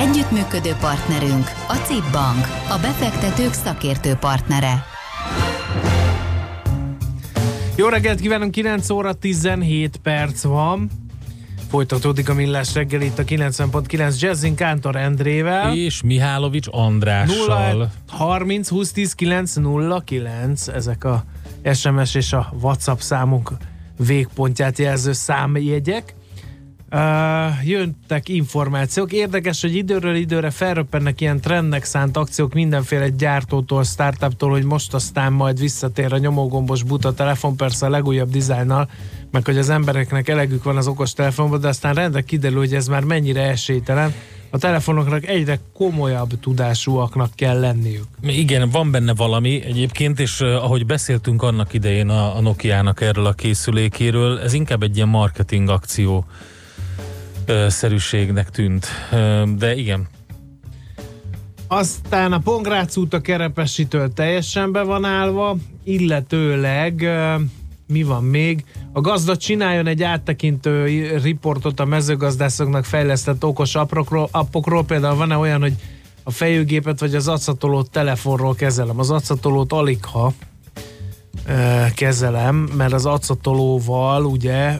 [0.00, 4.84] Együttműködő partnerünk a CIP Bank, a befektetők szakértő partnere.
[7.76, 10.90] Jó reggelt kívánunk, 9 óra 17 perc van.
[11.68, 15.76] Folytatódik a millás reggel itt a 90.9 Jazzin Kántor Endrével.
[15.76, 17.72] És Mihálovics Andrással.
[17.72, 21.24] 0 30 20 10 9 0 9 ezek a
[21.74, 23.50] SMS és a WhatsApp számunk
[23.96, 26.14] végpontját jelző számjegyek.
[26.92, 29.12] Uh, jöntek információk.
[29.12, 35.32] Érdekes, hogy időről időre felröppennek ilyen trendnek szánt akciók mindenféle gyártótól, startuptól, hogy most aztán
[35.32, 38.88] majd visszatér a nyomógombos buta telefon, persze a legújabb dizájnnal,
[39.30, 42.88] meg hogy az embereknek elegük van az okos telefonban, de aztán rendre kiderül, hogy ez
[42.88, 44.14] már mennyire esélytelen.
[44.50, 48.04] A telefonoknak egyre komolyabb tudásúaknak kell lenniük.
[48.22, 53.32] Igen, van benne valami egyébként, és ahogy beszéltünk annak idején a, a Nokia-nak erről a
[53.32, 56.26] készülékéről, ez inkább egy ilyen marketing akció
[57.68, 58.86] szerűségnek tűnt.
[59.56, 60.08] De igen.
[61.68, 67.08] Aztán a Pongrác út a Kerepesitől teljesen be van állva, illetőleg
[67.86, 68.64] mi van még?
[68.92, 70.84] A gazda csináljon egy áttekintő
[71.22, 74.84] riportot a mezőgazdászoknak fejlesztett okos aprokról, appokról.
[74.84, 75.74] Például van-e olyan, hogy
[76.22, 78.98] a fejőgépet vagy az acatolót telefonról kezelem.
[78.98, 80.32] Az acatolót alig ha
[81.94, 84.78] kezelem, mert az acatolóval ugye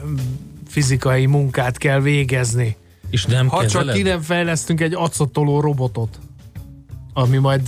[0.71, 2.75] fizikai munkát kell végezni.
[3.09, 3.87] És nem Ha kezeled?
[3.87, 6.19] csak ki nem fejlesztünk egy acatoló robotot,
[7.13, 7.67] ami majd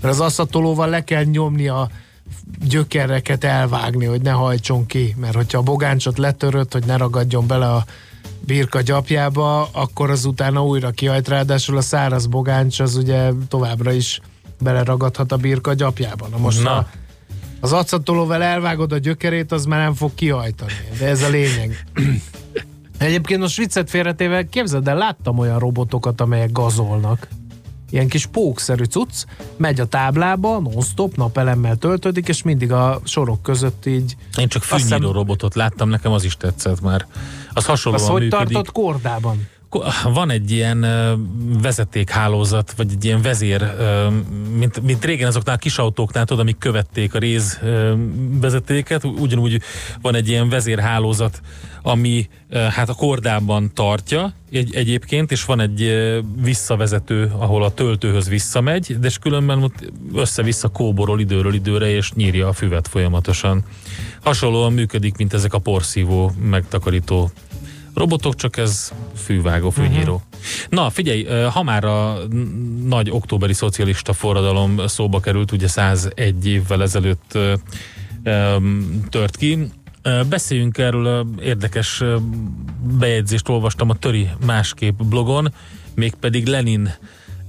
[0.00, 1.88] mert az acatolóval le kell nyomni a
[2.68, 7.68] gyökereket elvágni, hogy ne hajtson ki, mert hogyha a bogáncsot letörött, hogy ne ragadjon bele
[7.72, 7.84] a
[8.40, 14.20] birka gyapjába, akkor az utána újra kihajt, ráadásul a száraz bogáncs az ugye továbbra is
[14.60, 16.28] beleragadhat a birka gyapjába.
[16.28, 16.76] Na most Na.
[16.76, 16.88] A,
[17.62, 20.72] az acatolóval elvágod a gyökerét, az már nem fog kihajtani.
[20.98, 21.86] De ez a lényeg.
[22.98, 27.28] Egyébként most viccet félretéve, képzeld el, láttam olyan robotokat, amelyek gazolnak.
[27.90, 29.24] Ilyen kis pókszerű cucc,
[29.56, 34.16] megy a táblába, non-stop, napelemmel töltődik, és mindig a sorok között így...
[34.38, 37.06] Én csak Azt fűnyíró hiszem- robotot láttam, nekem az is tetszett már.
[37.52, 38.44] Az hasonlóan Az hogy működik.
[38.54, 39.48] tartott kordában?
[40.12, 40.86] Van egy ilyen
[41.62, 43.74] vezetékhálózat, vagy egy ilyen vezér,
[44.56, 47.60] mint, mint régen azoknál a kis autóknál, tudod, amik követték a réz
[48.40, 49.60] vezetéket, ugyanúgy
[50.00, 51.40] van egy ilyen vezérhálózat,
[51.82, 55.92] ami hát a kordában tartja egy, egyébként, és van egy
[56.42, 62.48] visszavezető, ahol a töltőhöz visszamegy, de és különben ott össze-vissza kóborol időről időre, és nyírja
[62.48, 63.64] a füvet folyamatosan.
[64.22, 67.30] Hasonlóan működik, mint ezek a porszívó, megtakarító
[67.94, 70.14] robotok, csak ez fűvágó, fűnyíró.
[70.14, 70.30] Uh-huh.
[70.68, 72.18] Na, figyelj, ha már a
[72.84, 77.38] nagy októberi szocialista forradalom szóba került, ugye 101 évvel ezelőtt
[79.08, 79.58] tört ki,
[80.28, 82.02] beszéljünk erről érdekes
[82.98, 85.52] bejegyzést olvastam a Töri Másképp blogon,
[85.94, 86.94] mégpedig Lenin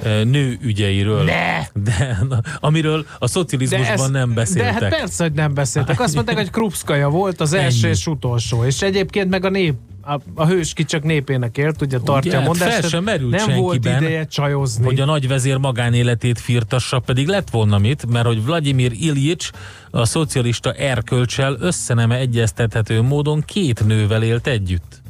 [0.04, 1.24] nő ügyeiről.
[1.24, 1.68] Ne!
[1.74, 2.20] De,
[2.60, 4.80] amiről a szocializmusban nem beszéltek.
[4.80, 6.00] De hát persze, hogy nem beszéltek.
[6.00, 7.96] Azt mondták, hogy Krupskaja volt az első Ennyi.
[7.96, 8.66] és utolsó.
[8.66, 9.74] És egyébként meg a nép
[10.06, 12.86] a, a hős csak népének élt, ugye tartja Ugye, a hát mondást.
[12.86, 14.86] fel merült nem volt ideje csajozni.
[14.86, 19.50] hogy a nagyvezér magánéletét firtassa, pedig lett volna mit, mert hogy Vladimir Ilyics
[19.92, 25.03] a szocialista erkölcsel összeneme egyeztethető módon két nővel élt együtt.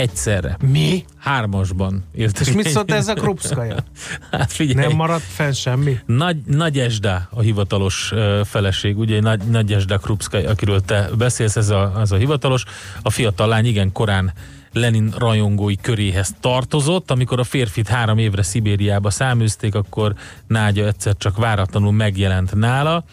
[0.00, 0.56] Egyszerre.
[0.66, 1.04] Mi?
[1.18, 2.40] Hármasban élt.
[2.40, 3.76] És mit szólt ez a Krupskaja?
[4.30, 5.98] Hát figyelj, Nem maradt fenn semmi?
[6.06, 8.12] Nagy, Nagy Esda a hivatalos
[8.44, 12.64] feleség, ugye Nagy, Nagy Esda Krupszkai, akiről te beszélsz, ez a, az a hivatalos.
[13.02, 14.32] A fiatal lány igen korán
[14.72, 17.10] Lenin rajongói köréhez tartozott.
[17.10, 20.14] Amikor a férfit három évre Szibériába száműzték, akkor
[20.46, 23.04] Nágya egyszer csak váratlanul megjelent nála.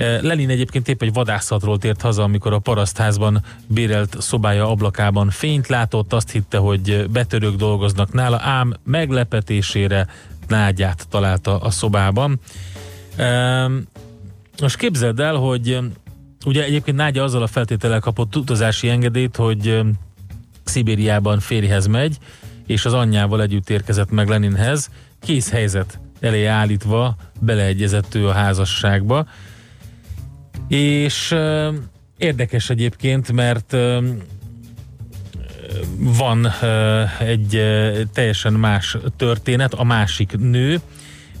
[0.00, 6.12] Lenin egyébként épp egy vadászatról tért haza, amikor a parasztházban bérelt szobája ablakában fényt látott,
[6.12, 10.06] azt hitte, hogy betörők dolgoznak nála, ám meglepetésére
[10.48, 12.40] Nágyát találta a szobában.
[14.60, 15.78] Most képzeld el, hogy
[16.44, 19.80] ugye egyébként Nágya azzal a feltétellel kapott utazási engedélyt, hogy
[20.64, 22.16] Szibériában férjhez megy,
[22.66, 29.26] és az anyjával együtt érkezett meg Leninhez, kész helyzet elé állítva beleegyezett ő a házasságba.
[30.70, 31.34] És
[32.18, 33.76] érdekes egyébként, mert
[35.98, 36.52] van
[37.18, 37.62] egy
[38.12, 40.80] teljesen más történet, a másik nő,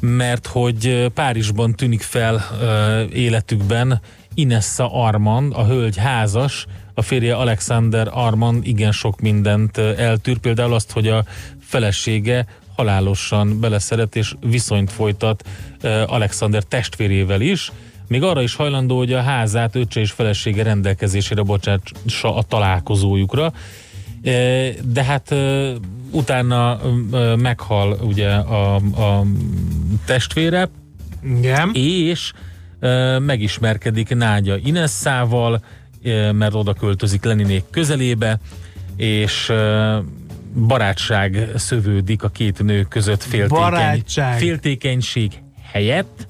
[0.00, 2.44] mert hogy Párizsban tűnik fel
[3.12, 4.00] életükben
[4.34, 10.90] Inessa Armand, a hölgy házas, a férje Alexander Armand igen sok mindent eltűr, például azt,
[10.90, 11.24] hogy a
[11.60, 12.46] felesége
[12.76, 15.48] halálosan beleszeret és viszonyt folytat
[16.06, 17.72] Alexander testvérével is,
[18.10, 23.52] még arra is hajlandó, hogy a házát öccse és felesége rendelkezésére bocsássa a találkozójukra.
[24.84, 25.34] De hát
[26.10, 26.80] utána
[27.36, 29.24] meghal ugye a, a
[30.04, 30.68] testvére,
[31.36, 31.70] Igen.
[31.72, 32.32] és
[33.18, 35.64] megismerkedik Nágya Inesszával,
[36.32, 38.38] mert oda költözik Leninék közelébe,
[38.96, 39.52] és
[40.54, 44.38] barátság szövődik a két nő között féltékeny, Barátság.
[44.38, 45.32] féltékenység
[45.72, 46.28] helyett,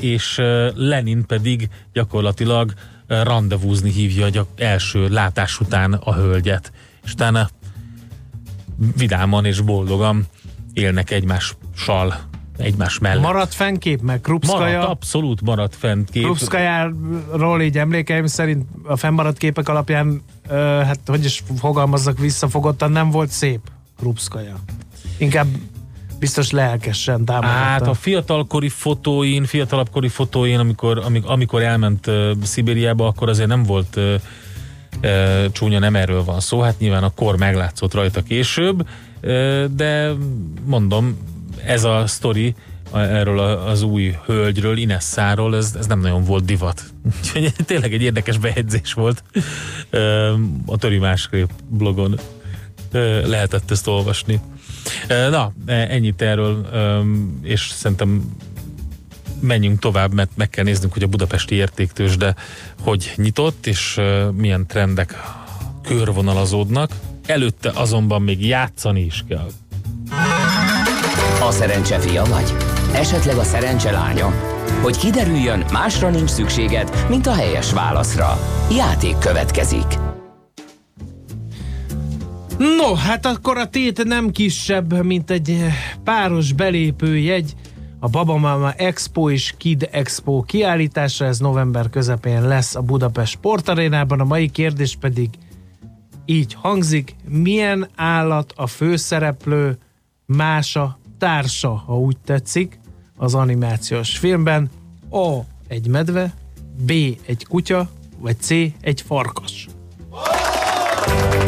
[0.00, 0.40] és
[0.74, 2.72] Lenin pedig gyakorlatilag
[3.06, 6.72] rendezvúzni hívja gyak első látás után a hölgyet.
[7.04, 7.48] És utána
[8.96, 10.26] vidáman és boldogan
[10.72, 12.14] élnek egymással,
[12.56, 13.22] egymás mellett.
[13.22, 14.78] Maradt fenn kép, meg Krupskaja.
[14.78, 16.22] Maradt, abszolút maradt fent kép.
[16.22, 20.54] Krupskajáról így emlékeim szerint a fennmaradt képek alapján, ö,
[20.84, 23.60] hát hogy is fogalmazzak visszafogottan, nem volt szép
[23.98, 24.56] Krupskaja.
[25.18, 25.46] Inkább
[26.24, 27.52] biztos lelkesen támogatta.
[27.52, 33.96] Hát a fiatalkori fotóin, fiatalabbkori fotóin, amikor, amikor, elment uh, Szibériába, akkor azért nem volt
[33.96, 34.14] uh,
[35.02, 36.60] uh, csúnya, nem erről van szó.
[36.60, 38.88] Hát nyilván a kor meglátszott rajta később,
[39.22, 40.12] uh, de
[40.64, 41.18] mondom,
[41.64, 42.54] ez a sztori
[42.92, 46.82] erről az új hölgyről, Inessáról, ez, ez nem nagyon volt divat.
[47.18, 49.22] Úgyhogy tényleg egy érdekes bejegyzés volt
[50.66, 52.18] a Töri Máskép blogon
[53.26, 54.40] lehetett ezt olvasni.
[55.08, 56.66] Na, ennyit erről,
[57.42, 58.36] és szerintem
[59.40, 62.34] menjünk tovább, mert meg kell néznünk, hogy a budapesti értéktősde
[62.82, 64.00] hogy nyitott, és
[64.32, 65.14] milyen trendek
[65.82, 66.90] körvonalazódnak.
[67.26, 69.48] Előtte azonban még játszani is kell.
[71.40, 72.54] A szerencse fia vagy?
[72.92, 74.32] Esetleg a szerencse lánya?
[74.82, 78.38] Hogy kiderüljön, másra nincs szükséged, mint a helyes válaszra.
[78.70, 80.03] Játék következik.
[82.64, 85.74] No, hát akkor a tét nem kisebb, mint egy eh,
[86.04, 87.54] páros belépőjegy
[87.98, 94.24] a Babamama Expo és Kid Expo kiállítása, ez november közepén lesz a Budapest Sportarénában, a
[94.24, 95.28] mai kérdés pedig
[96.24, 99.78] így hangzik, milyen állat a főszereplő
[100.26, 102.78] mása társa, ha úgy tetszik,
[103.16, 104.70] az animációs filmben?
[105.10, 105.38] A.
[105.68, 106.34] Egy medve,
[106.86, 106.90] B.
[107.26, 108.50] Egy kutya, vagy C.
[108.80, 109.68] Egy farkas.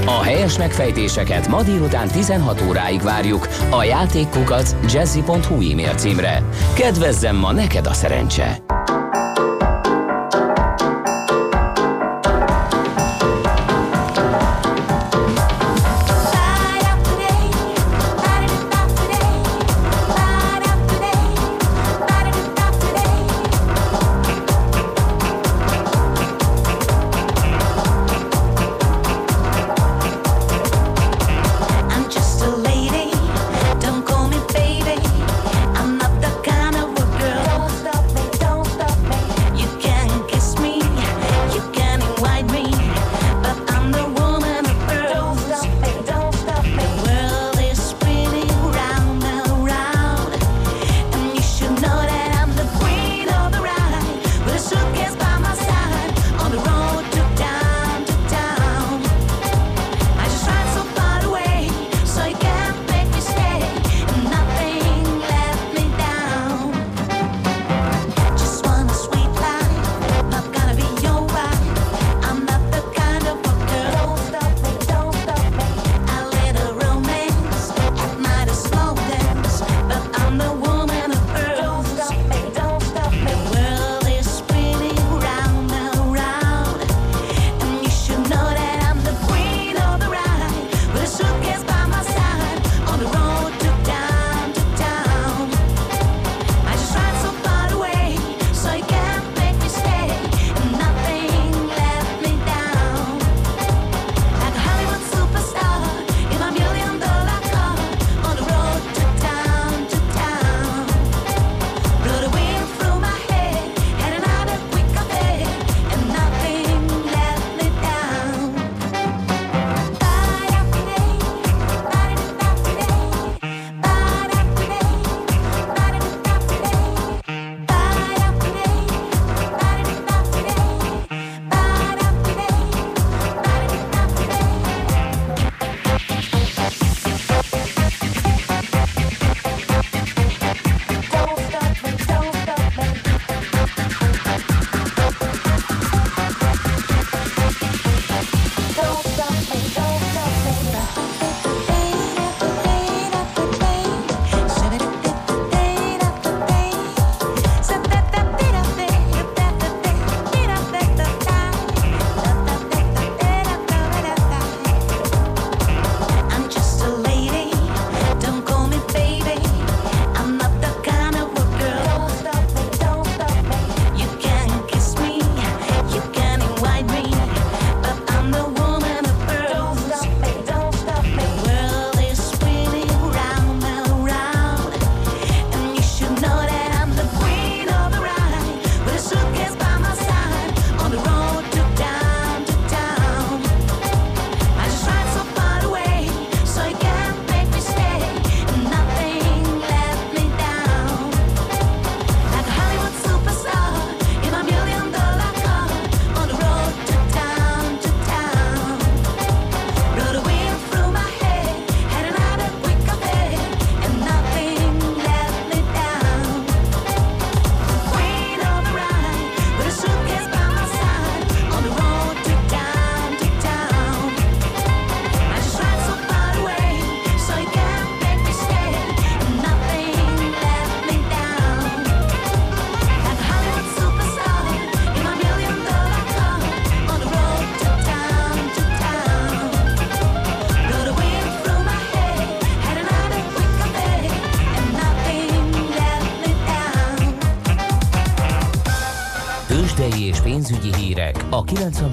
[0.07, 6.43] A helyes megfejtéseket ma délután 16 óráig várjuk a játékkukac jazzy.hu e-mail címre.
[6.75, 8.65] Kedvezzem ma neked a szerencse!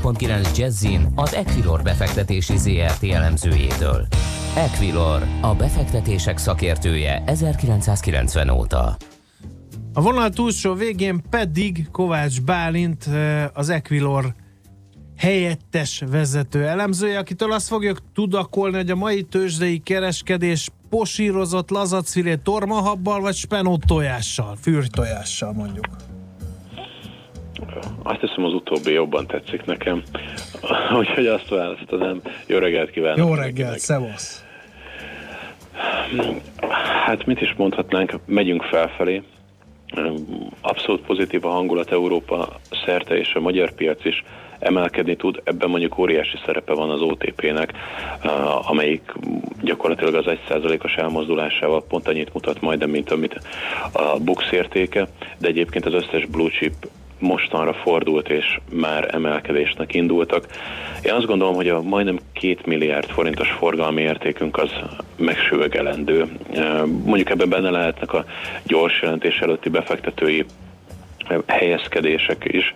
[0.03, 4.07] 90.9 Jazzin az Equilor befektetési ZRT elemzőjétől.
[4.55, 8.97] Equilor, a befektetések szakértője 1990 óta.
[9.93, 13.09] A vonal túlsó végén pedig Kovács Bálint,
[13.53, 14.33] az Equilor
[15.17, 23.21] helyettes vezető elemzője, akitől azt fogjuk tudakolni, hogy a mai tőzsdei kereskedés posírozott lazacfilé tormahabbal
[23.21, 25.85] vagy spenót tojással, fűrtojással mondjuk.
[28.03, 30.03] Azt hiszem az utóbbi jobban tetszik nekem.
[30.99, 32.21] Úgyhogy azt választanám.
[32.47, 33.17] Jó reggelt kívánok!
[33.17, 34.45] Jó reggelt, szevasz!
[37.05, 39.21] Hát mit is mondhatnánk, megyünk felfelé.
[40.61, 44.23] Abszolút pozitív a hangulat Európa szerte, és a magyar piac is
[44.59, 45.41] emelkedni tud.
[45.43, 47.73] Ebben mondjuk óriási szerepe van az OTP-nek,
[48.21, 49.13] eh, amelyik
[49.61, 53.39] gyakorlatilag az 1%-os elmozdulásával pont annyit mutat majdnem, mint amit
[53.91, 56.73] a Bux értéke, de egyébként az összes blue chip
[57.23, 60.45] mostanra fordult, és már emelkedésnek indultak.
[61.03, 64.69] Én azt gondolom, hogy a majdnem két milliárd forintos forgalmi értékünk az
[65.17, 66.25] megsüvegelendő.
[66.53, 68.25] Eh, Mondjuk ebben benne lehetnek a
[68.63, 70.45] gyors jelentés előtti befektetői
[71.47, 72.75] helyezkedések is.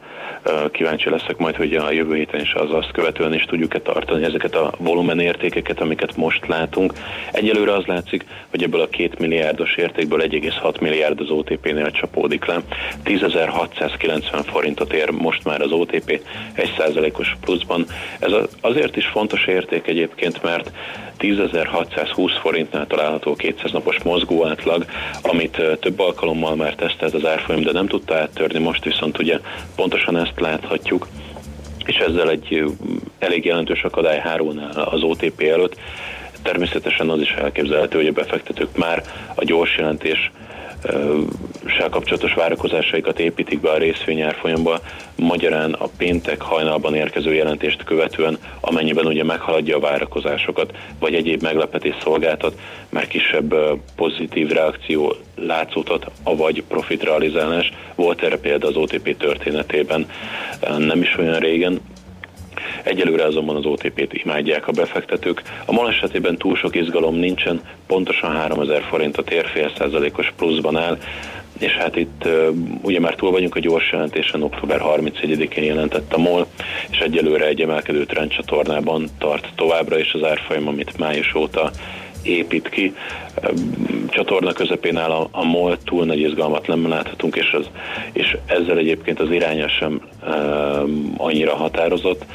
[0.71, 4.55] Kíváncsi leszek majd, hogy a jövő héten is az azt követően is tudjuk-e tartani ezeket
[4.55, 6.93] a volumen értékeket, amiket most látunk.
[7.31, 12.57] Egyelőre az látszik, hogy ebből a két milliárdos értékből 1,6 milliárd az OTP-nél csapódik le.
[13.05, 16.21] 10.690 forintot ér most már az OTP
[16.55, 17.85] 1%-os pluszban.
[18.19, 20.71] Ez azért is fontos érték egyébként, mert
[21.19, 24.85] 10.620 forintnál található 200 napos mozgó átlag,
[25.21, 29.39] amit több alkalommal már tesztelt az árfolyam, de nem tudta áttörni, most viszont ugye
[29.75, 31.07] pontosan ezt láthatjuk
[31.87, 32.63] és ezzel egy
[33.19, 35.75] elég jelentős akadály hárulnál az OTP előtt.
[36.41, 39.03] Természetesen az is elképzelhető, hogy a befektetők már
[39.35, 40.31] a gyors jelentés
[41.65, 44.79] sel kapcsolatos várakozásaikat építik be a részvényárfolyamba,
[45.15, 51.95] magyarán a péntek hajnalban érkező jelentést követően, amennyiben ugye meghaladja a várakozásokat, vagy egyéb meglepetés
[52.03, 53.55] szolgáltat, már kisebb
[53.95, 57.71] pozitív reakció látszódhat, avagy profitrealizálás.
[57.95, 60.09] Volt erre példa az OTP történetében
[60.77, 61.81] nem is olyan régen,
[62.87, 65.41] Egyelőre azonban az OTP-t imádják a befektetők.
[65.65, 70.97] A MOL esetében túl sok izgalom nincsen, pontosan 3000 forintot ér, fél százalékos pluszban áll,
[71.59, 72.27] és hát itt
[72.81, 76.47] ugye már túl vagyunk a gyors jelentésen, október 31-én jelentett a MOL,
[76.89, 81.71] és egyelőre egy emelkedő trendcsatornában tart továbbra, és az árfolyam, amit május óta
[82.21, 82.95] épít ki.
[84.09, 87.69] Csatorna közepén áll a, a MOL, túl nagy izgalmat nem láthatunk, és, az,
[88.11, 92.25] és ezzel egyébként az iránya sem um, annyira határozott.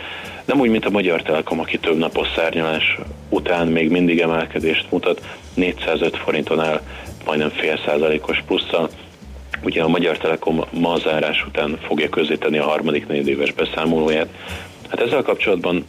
[0.52, 5.22] Nem úgy, mint a Magyar Telekom, aki több napos szárnyalás után még mindig emelkedést mutat,
[5.54, 6.80] 405 forinton áll
[7.24, 8.88] majdnem fél százalékos plusszal.
[9.62, 14.28] Ugye a Magyar Telekom ma zárás után fogja közzétenni a harmadik negyedéves beszámolóját.
[14.88, 15.84] Hát ezzel kapcsolatban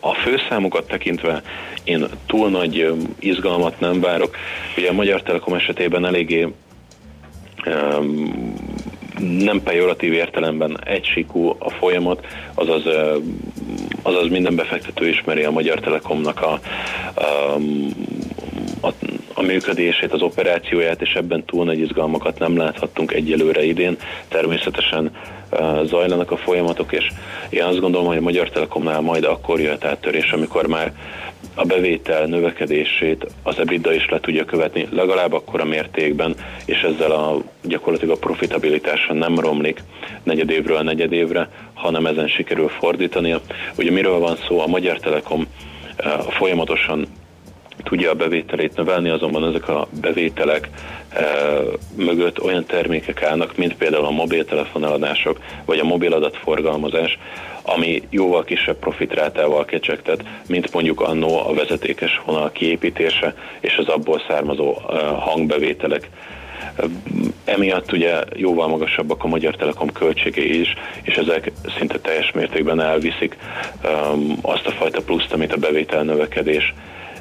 [0.00, 1.42] a főszámokat tekintve
[1.84, 4.36] én túl nagy izgalmat nem várok.
[4.76, 6.48] Ugye a Magyar Telekom esetében eléggé
[9.20, 12.82] nem pejoratív értelemben egysíkú a folyamat, azaz,
[14.02, 16.60] azaz minden befektető ismeri a Magyar Telekomnak a,
[17.14, 17.54] a,
[18.80, 18.92] a,
[19.34, 23.96] a működését, az operációját, és ebben túl nagy izgalmakat nem láthattunk egyelőre idén.
[24.28, 25.10] Természetesen
[25.84, 27.10] zajlanak a folyamatok, és
[27.48, 30.92] én azt gondolom, hogy a Magyar Telekomnál majd akkor jöhet áttörés, amikor már
[31.54, 37.42] a bevétel növekedését az EBITDA is le tudja követni legalább akkora mértékben, és ezzel a
[37.62, 39.82] gyakorlatilag a profitabilitása nem romlik
[40.22, 43.40] negyedévről negyedévre, hanem ezen sikerül fordítania.
[43.78, 44.60] Ugye miről van szó?
[44.60, 45.46] A Magyar Telekom
[45.96, 47.06] eh, folyamatosan
[47.82, 50.68] tudja a bevételét növelni, azonban ezek a bevételek
[51.08, 51.24] e,
[51.96, 57.18] mögött olyan termékek állnak, mint például a mobiltelefon eladások, vagy a mobiladatforgalmazás,
[57.62, 64.22] ami jóval kisebb profitrátával kecsegtet, mint mondjuk annó a vezetékes vonal kiépítése és az abból
[64.28, 66.08] származó e, hangbevételek.
[67.44, 73.36] Emiatt ugye jóval magasabbak a Magyar Telekom költségei is, és ezek szinte teljes mértékben elviszik
[73.84, 76.74] um, azt a fajta pluszt, amit a bevétel növekedés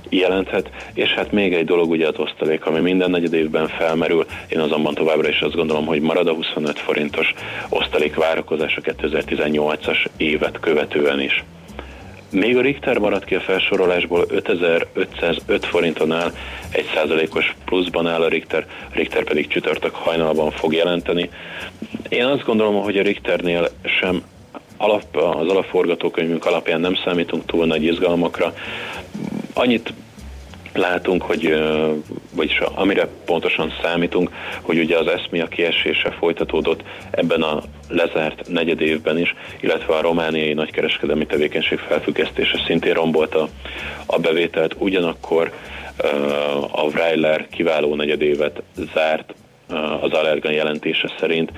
[0.10, 4.60] jelenthet, és hát még egy dolog ugye az osztalék, ami minden negyed évben felmerül, én
[4.60, 7.34] azonban továbbra is azt gondolom, hogy marad a 25 forintos
[7.70, 11.44] osztalék várakozás a 2018-as évet követően is.
[12.32, 16.32] Még a Richter maradt ki a felsorolásból 5505 forinton áll,
[16.72, 21.30] egy százalékos pluszban áll a Richter, a Richter pedig csütörtök hajnalban fog jelenteni.
[22.10, 23.68] Én azt gondolom, hogy a Richternél
[24.00, 24.24] sem
[24.78, 28.54] alap, az alapforgatókönyvünk alapján nem számítunk túl nagy izgalmakra.
[29.60, 29.94] Annyit
[30.74, 31.64] látunk, hogy,
[32.32, 39.18] vagyis amire pontosan számítunk, hogy ugye az eszmia kiesése folytatódott ebben a lezárt negyed évben
[39.18, 43.50] is, illetve a romániai nagykereskedelmi tevékenység felfüggesztése szintén rombolta
[44.06, 45.52] a bevételt, ugyanakkor
[46.72, 48.62] a Weiler kiváló negyedévet
[48.94, 49.34] zárt
[50.02, 51.52] az Allergan jelentése szerint.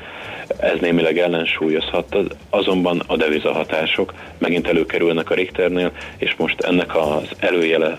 [0.60, 2.18] Ez némileg ellensúlyozhat,
[2.50, 7.98] azonban a devizahatások megint előkerülnek a Richternél, és most ennek az előjele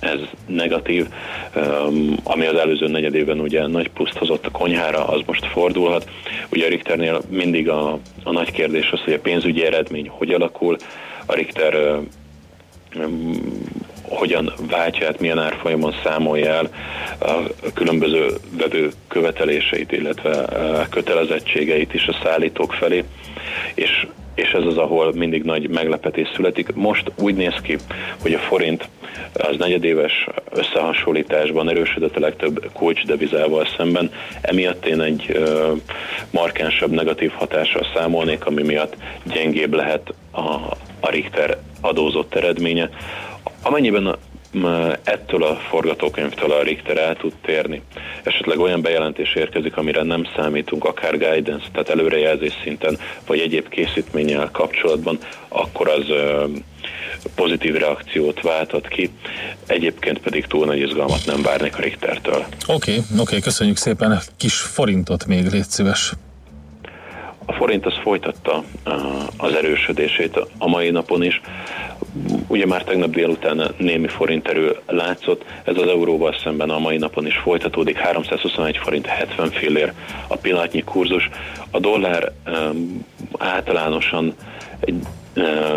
[0.00, 1.06] ez negatív,
[1.54, 6.10] öm, ami az előző negyedében ugye nagy pluszt hozott a konyhára, az most fordulhat.
[6.52, 10.76] Ugye a Richternél mindig a, a nagy kérdés az, hogy a pénzügyi eredmény hogy alakul.
[11.26, 11.74] A Richter
[12.94, 13.32] öm,
[14.10, 16.70] hogyan váltja, hát milyen árfolyamon számolja el
[17.18, 18.26] a különböző
[18.58, 23.04] vevő követeléseit, illetve ö, kötelezettségeit is a szállítók felé,
[23.74, 26.74] és és ez az, ahol mindig nagy meglepetés születik.
[26.74, 27.76] Most úgy néz ki,
[28.22, 28.88] hogy a forint
[29.32, 35.72] az negyedéves összehasonlításban erősödött a legtöbb kulcsdevizával szemben, emiatt én egy ö,
[36.30, 40.40] markánsabb negatív hatással számolnék, ami miatt gyengébb lehet a,
[41.00, 42.90] a Richter adózott eredménye.
[43.62, 44.18] Amennyiben a
[45.02, 47.82] ettől a forgatókönyvtől a Richter el tud térni.
[48.22, 54.48] Esetleg olyan bejelentés érkezik, amire nem számítunk, akár guidance, tehát előrejelzés szinten, vagy egyéb készítménnyel
[54.52, 56.04] kapcsolatban, akkor az
[57.34, 59.10] pozitív reakciót váltat ki.
[59.66, 62.44] Egyébként pedig túl nagy izgalmat nem várnék a Richtertől.
[62.66, 64.20] Oké, okay, oké, okay, köszönjük szépen.
[64.36, 66.12] Kis forintot még, légy szíves.
[67.44, 68.64] A forint az folytatta
[69.36, 71.40] az erősödését a mai napon is.
[72.46, 77.26] Ugye már tegnap délután némi forint erő látszott, ez az euróval szemben a mai napon
[77.26, 79.92] is folytatódik, 321 forint 70 fillér
[80.26, 81.28] a pillanatnyi kurzus.
[81.70, 82.32] A dollár
[83.38, 84.34] általánosan
[84.80, 84.94] egy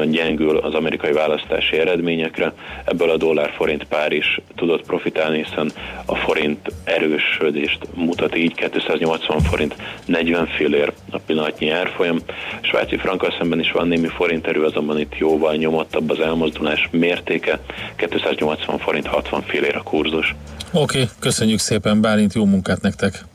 [0.06, 2.54] gyengül az amerikai választási eredményekre.
[2.86, 5.72] Ebből a dollár-forint pár is tudott profitálni, hiszen
[6.06, 12.20] a forint erősödést mutat így, 280 forint 40 fillér a pillanatnyi árfolyam.
[12.62, 17.60] Svájci frankkal szemben is van némi forint erő, azonban itt jóval nyomottabb az elmozdulás mértéke,
[17.96, 20.36] 280 forint 60 fillér a kurzus.
[20.74, 23.26] Oké, okay, köszönjük szépen Bálint, jó munkát nektek!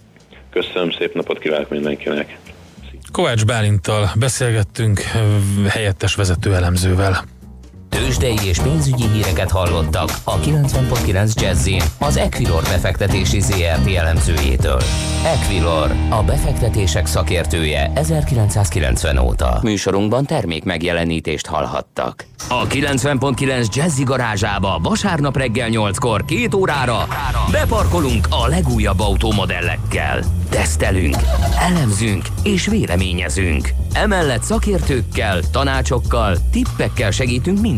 [0.51, 2.39] Köszönöm, szép napot kívánok mindenkinek!
[3.13, 5.01] Kovács Bálinttal beszélgettünk,
[5.69, 7.25] helyettes vezető elemzővel.
[7.89, 14.81] Tőzsdei és pénzügyi híreket hallottak a 90.9 Jazzin az Equilor befektetési ZRT elemzőjétől.
[15.25, 19.59] Equilor, a befektetések szakértője 1990 óta.
[19.63, 22.27] Műsorunkban termék megjelenítést hallhattak.
[22.49, 27.07] A 90.9 Jazzy garázsába vasárnap reggel 8-kor két órára
[27.51, 30.23] beparkolunk a legújabb automodellekkel.
[30.51, 31.17] Tesztelünk,
[31.59, 33.69] elemzünk és véleményezünk.
[33.93, 37.78] Emellett szakértőkkel, tanácsokkal, tippekkel segítünk minden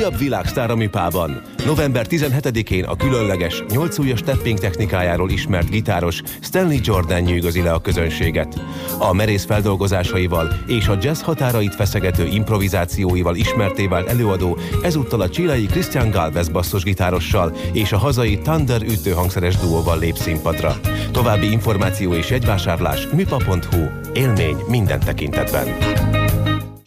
[0.00, 1.42] Újabb világsztár a Műpában.
[1.64, 7.80] November 17-én a különleges, 8 ujjas tapping technikájáról ismert gitáros Stanley Jordan nyűgözi le a
[7.80, 8.60] közönséget.
[8.98, 15.66] A merész feldolgozásaival és a jazz határait feszegető improvizációival ismerté vált előadó ezúttal a csilei
[15.66, 20.80] Christian Galvez basszusgitárossal és a hazai Thunder ütőhangszeres duóval lép színpadra.
[21.12, 23.84] További információ és jegyvásárlás műpa.hu.
[24.12, 25.68] Élmény minden tekintetben.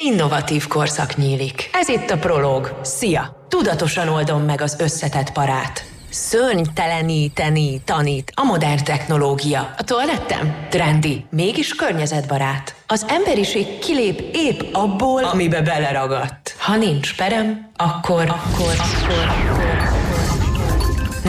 [0.06, 1.70] Innovatív korszak nyílik.
[1.74, 2.80] Ez itt a Prológ.
[2.82, 3.46] Szia!
[3.48, 5.86] Tudatosan oldom meg az összetett parát.
[6.10, 9.74] Szörnyteleníteni tanít a modern technológia.
[9.78, 10.68] A toalettem?
[10.70, 12.76] Trendi, mégis környezetbarát.
[12.88, 16.56] Az emberiség kilép épp abból, amibe beleragadt.
[16.60, 19.92] Ha nincs perem, akkor, akkor, akkor, akkor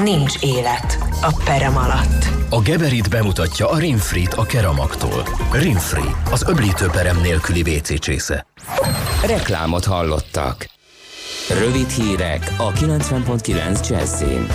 [0.03, 2.34] nincs élet a perem alatt.
[2.55, 5.23] A Geberit bemutatja a Rinfrit a Keramaktól.
[5.53, 8.47] Rinfri, az öblítőperem nélküli WC csésze.
[9.27, 10.67] Reklámot hallottak.
[11.61, 14.47] Rövid hírek a 90.9 Jazzin.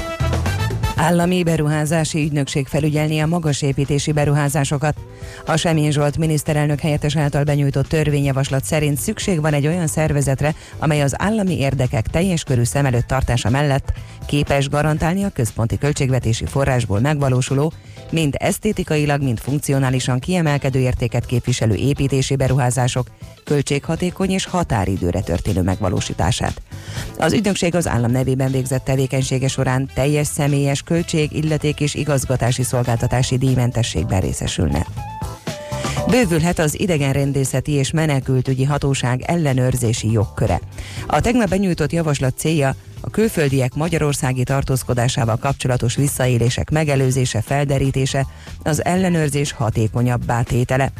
[0.95, 4.97] Állami beruházási ügynökség felügyelni a magasépítési beruházásokat.
[5.45, 11.01] A Semjén Zsolt miniszterelnök helyettes által benyújtott törvényjavaslat szerint szükség van egy olyan szervezetre, amely
[11.01, 13.93] az állami érdekek teljes körű szem előtt tartása mellett
[14.25, 17.73] képes garantálni a központi költségvetési forrásból megvalósuló,
[18.11, 23.07] mind esztétikailag, mind funkcionálisan kiemelkedő értéket képviselő építési beruházások
[23.43, 26.61] költséghatékony és határidőre történő megvalósítását.
[27.17, 33.37] Az ügynökség az állam nevében végzett tevékenysége során teljes személyes költség, illeték és igazgatási szolgáltatási
[33.37, 34.85] díjmentességben részesülne.
[36.07, 40.59] Bővülhet az idegenrendészeti és menekültügyi hatóság ellenőrzési jogköre.
[41.07, 48.25] A tegnap benyújtott javaslat célja, a külföldiek magyarországi tartózkodásával kapcsolatos visszaélések megelőzése, felderítése,
[48.63, 50.91] az ellenőrzés hatékonyabbá tétele.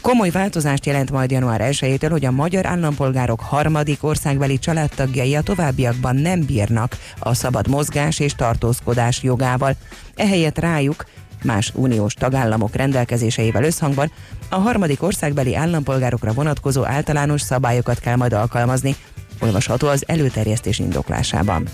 [0.00, 6.16] Komoly változást jelent majd január 1-től, hogy a magyar állampolgárok harmadik országbeli családtagjai a továbbiakban
[6.16, 9.76] nem bírnak a szabad mozgás és tartózkodás jogával.
[10.14, 11.04] Ehelyett rájuk
[11.44, 14.12] más uniós tagállamok rendelkezéseivel összhangban
[14.48, 18.96] a harmadik országbeli állampolgárokra vonatkozó általános szabályokat kell majd alkalmazni,
[19.40, 21.68] olvasható az előterjesztés indoklásában.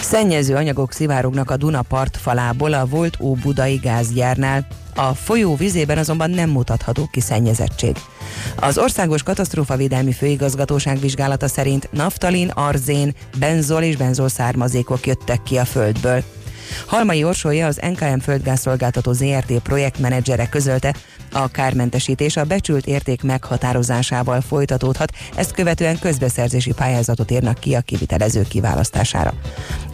[0.00, 4.66] Szennyező anyagok szivárognak a Duna part falából a volt Óbudai gázgyárnál.
[4.94, 7.96] A folyó vizében azonban nem mutatható ki szennyezettség.
[8.60, 15.64] Az Országos Katasztrófavédelmi Főigazgatóság vizsgálata szerint naftalin, arzén, benzol és benzol származékok jöttek ki a
[15.64, 16.22] földből.
[16.86, 20.94] Halmai Orsolya az NKM földgázszolgáltató ZRT projektmenedzsere közölte,
[21.32, 28.42] a kármentesítés a becsült érték meghatározásával folytatódhat, ezt követően közbeszerzési pályázatot írnak ki a kivitelező
[28.48, 29.34] kiválasztására.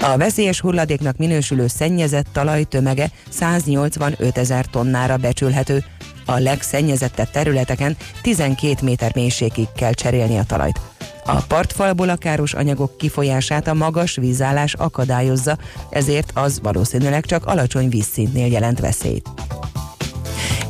[0.01, 5.85] A veszélyes hulladéknak minősülő szennyezett talaj tömege 185 ezer tonnára becsülhető,
[6.27, 10.81] a legszennyezettebb területeken 12 méter mélységig kell cserélni a talajt.
[11.27, 15.59] A partfalból a káros anyagok kifolyását a magas vízállás akadályozza,
[15.91, 19.29] ezért az valószínűleg csak alacsony vízszintnél jelent veszélyt.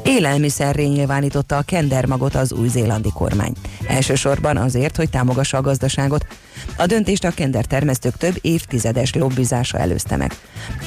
[0.04, 3.52] Élelmiszerré nyilvánította a kendermagot az új-zélandi kormány.
[3.86, 6.26] Elsősorban azért, hogy támogassa a gazdaságot.
[6.76, 10.32] A döntést a kender termesztők több évtizedes lobbizása előzte meg.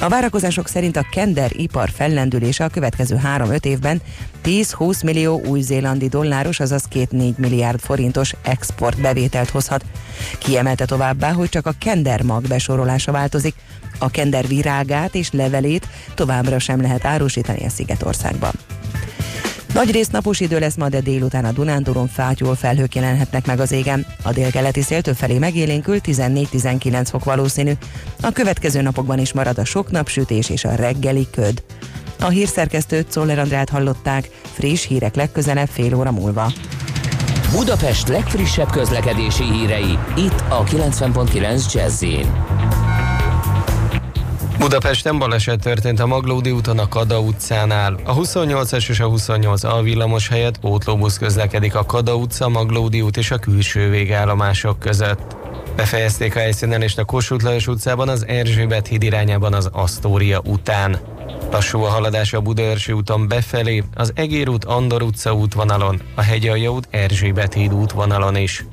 [0.00, 4.00] A várakozások szerint a kender ipar fellendülése a következő 3-5 évben
[4.44, 9.84] 10-20 millió új-zélandi dolláros, azaz 2-4 milliárd forintos exportbevételt hozhat.
[10.38, 13.54] Kiemelte továbbá, hogy csak a kender mag besorolása változik,
[13.98, 18.52] a kender virágát és levelét továbbra sem lehet árusítani a Szigetországban.
[19.74, 23.72] Nagy rész napos idő lesz ma, de délután a Dunántúron fátyol felhők jelenhetnek meg az
[23.72, 24.06] égen.
[24.22, 27.72] A délkeleti szél többfelé megélénkül 14-19 fok valószínű.
[28.20, 31.62] A következő napokban is marad a sok napsütés és a reggeli köd.
[32.20, 36.52] A hírszerkesztőt Czoller Andrát hallották, friss hírek legközelebb fél óra múlva.
[37.52, 42.04] Budapest legfrissebb közlekedési hírei, itt a 90.9 jazz
[44.68, 48.00] Budapesten baleset történt a Maglódi úton a Kada utcánál.
[48.04, 53.16] A 28-es és a 28 A villamos helyett pótlóbusz közlekedik a Kada utca, Maglódi út
[53.16, 55.36] és a külső végállomások között.
[55.76, 60.98] Befejezték a helyszínen és a Kossuth Lajos utcában az Erzsébet híd irányában az Asztória után.
[61.50, 66.70] Lassú a haladás a Budaörsi úton befelé, az Egér út Andor utca útvonalon, a Hegyalja
[66.70, 68.64] út Erzsébet híd útvonalon is.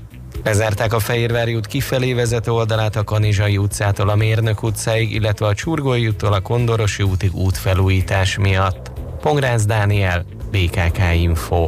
[0.45, 5.53] Bezárták a Fehérvári út kifelé vezető oldalát a Kanizsai utcától a Mérnök utcáig, illetve a
[5.53, 8.91] Csurgói úttól a Kondorosi útig útfelújítás miatt.
[9.21, 11.65] Pongrász Dániel, BKK Info.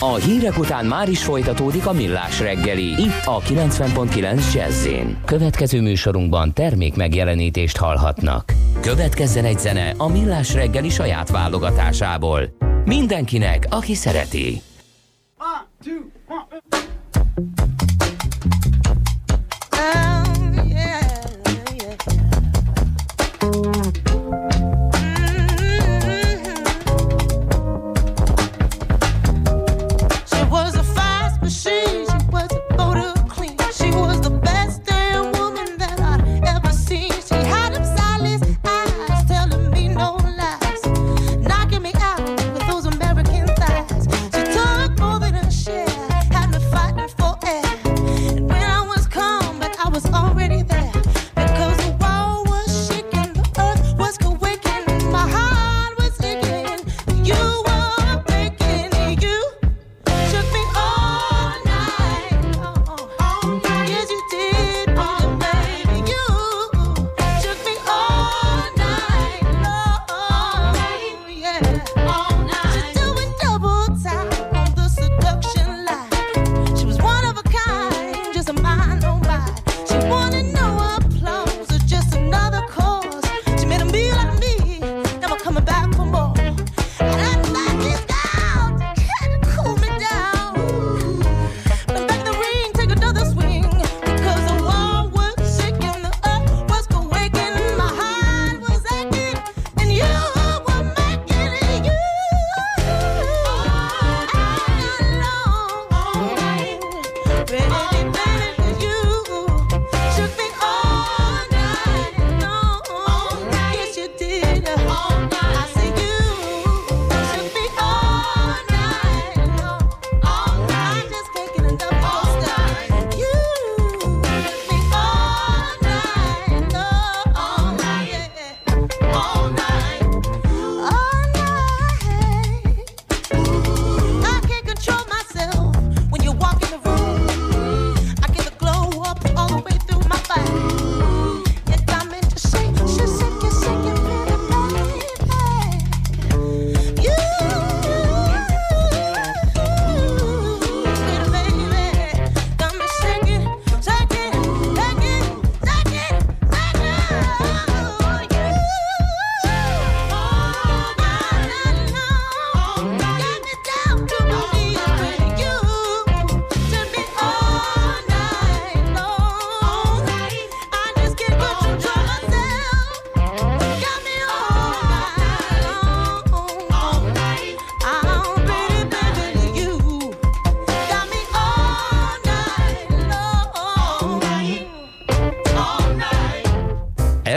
[0.00, 4.88] A hírek után már is folytatódik a millás reggeli, itt a 90.9 jazz
[5.24, 8.52] Következő műsorunkban termék megjelenítést hallhatnak.
[8.80, 12.56] Következzen egy zene a millás reggeli saját válogatásából.
[12.84, 14.62] Mindenkinek, aki szereti.
[15.38, 15.94] One, two,
[16.28, 16.93] one.
[19.72, 20.23] Now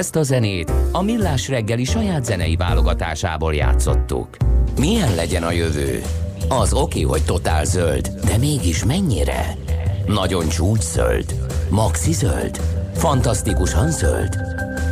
[0.08, 4.38] Ezt a zenét a Millás reggeli saját zenei válogatásából játszottuk.
[4.80, 6.02] Milyen legyen a jövő?
[6.48, 9.58] Az oké, hogy totál zöld, de mégis mennyire?
[10.06, 11.36] Nagyon csúcs zöld?
[11.70, 12.62] Maxi zöld?
[12.94, 14.38] Fantasztikusan zöld?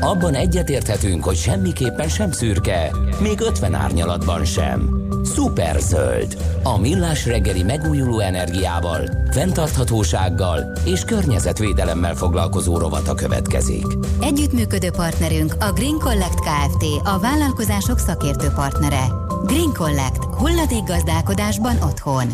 [0.02, 4.90] Abban egyetérthetünk, hogy semmiképpen sem szürke, még 50 árnyalatban sem.
[5.24, 6.38] Szuper zöld.
[6.68, 13.86] A millás reggeli megújuló energiával, fenntarthatósággal és környezetvédelemmel foglalkozó rovata következik.
[14.22, 16.84] Együttműködő partnerünk a Green Collect Kft.
[17.04, 19.06] A vállalkozások szakértő partnere.
[19.44, 20.24] Green Collect.
[20.24, 22.28] Hulladék gazdálkodásban otthon.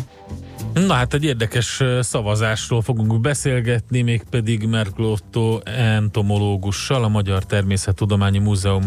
[0.74, 8.84] Na hát egy érdekes szavazásról fogunk beszélgetni, mégpedig Merklotto entomológussal, a Magyar Természettudományi Múzeum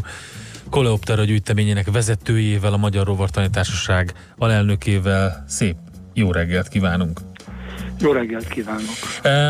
[0.70, 5.44] Koleoptera gyűjteményének vezetőjével, a Magyar Rovartani Társaság alelnökével.
[5.48, 5.76] Szép
[6.14, 7.35] jó reggelt kívánunk!
[8.00, 8.90] Jó reggelt kívánok!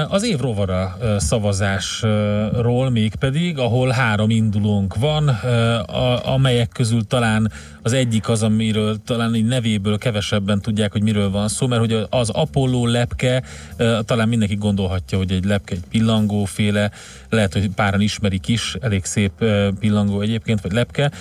[0.09, 5.27] Az év rovara szavazásról mégpedig, ahol három indulónk van,
[6.23, 11.47] amelyek közül talán az egyik az, amiről talán így nevéből kevesebben tudják, hogy miről van
[11.47, 13.43] szó, mert hogy az Apollo lepke,
[14.05, 16.91] talán mindenki gondolhatja, hogy egy lepke egy pillangóféle,
[17.29, 19.31] lehet, hogy páran ismerik is, elég szép
[19.79, 21.11] pillangó egyébként, vagy lepke.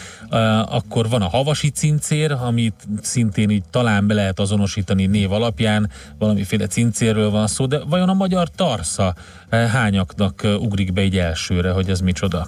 [0.68, 6.66] Akkor van a havasi cincér, amit szintén így talán be lehet azonosítani név alapján, valamiféle
[7.14, 9.14] cincérről van szó, de vajon a magyar tarsza
[9.48, 12.46] eh, hányaknak eh, ugrik be így elsőre, hogy ez micsoda?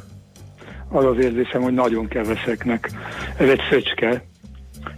[0.89, 2.91] Az az érzésem, hogy nagyon keveseknek.
[3.37, 4.25] Ez egy szöcske,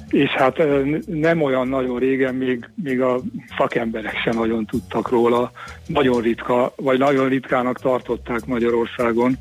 [0.09, 3.21] és hát ö, nem olyan nagyon régen még, még a
[3.59, 5.51] szakemberek sem nagyon tudtak róla.
[5.87, 9.39] Nagyon ritka, vagy nagyon ritkának tartották Magyarországon,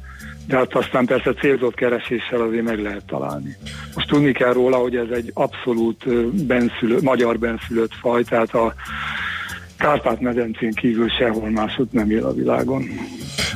[0.47, 3.55] de hát aztán persze célzott kereséssel azért meg lehet találni.
[3.95, 6.07] Most tudni kell róla, hogy ez egy abszolút
[6.45, 8.73] benszülő, magyar benszülött faj, tehát a
[9.77, 12.83] Kárpát-medencén kívül sehol máshogy nem él a világon.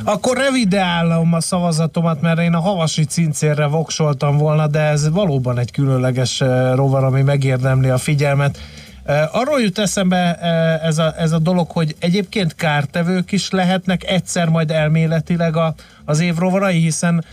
[0.04, 5.70] Akkor revideálom a szavazatomat, mert én a havasi cincérre voksoltam volna, de ez valóban egy
[5.70, 8.58] különleges eh, rovar, ami megérdemli a figyelmet.
[9.04, 14.04] Eh, Arról jut eszembe eh, ez a, ez a dolog, hogy egyébként kártevők is lehetnek
[14.10, 17.24] egyszer majd elméletileg a, az év rovarai, hiszen